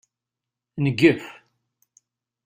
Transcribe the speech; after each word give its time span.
Ngef. 0.83 1.23